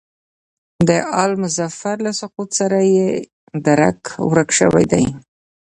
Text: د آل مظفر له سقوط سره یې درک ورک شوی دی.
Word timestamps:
د 0.87 0.89
آل 1.23 1.31
مظفر 1.43 1.95
له 2.05 2.11
سقوط 2.19 2.49
سره 2.59 2.79
یې 2.95 3.07
درک 3.65 4.01
ورک 4.31 4.49
شوی 4.59 4.85
دی. 4.91 5.05